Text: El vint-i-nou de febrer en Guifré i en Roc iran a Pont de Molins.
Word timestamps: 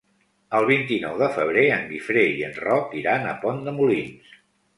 El 0.59 0.63
vint-i-nou 0.69 1.19
de 1.19 1.27
febrer 1.35 1.65
en 1.75 1.85
Guifré 1.91 2.23
i 2.39 2.41
en 2.49 2.57
Roc 2.65 2.97
iran 3.03 3.29
a 3.29 3.37
Pont 3.45 3.61
de 3.71 3.77
Molins. 3.79 4.35